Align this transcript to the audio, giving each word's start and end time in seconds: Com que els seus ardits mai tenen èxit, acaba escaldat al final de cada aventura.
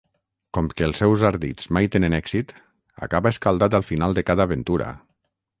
Com 0.57 0.69
que 0.79 0.85
els 0.87 1.01
seus 1.03 1.25
ardits 1.29 1.69
mai 1.77 1.89
tenen 1.97 2.17
èxit, 2.21 2.55
acaba 3.09 3.33
escaldat 3.37 3.81
al 3.81 3.89
final 3.93 4.19
de 4.21 4.29
cada 4.31 4.49
aventura. 4.51 4.93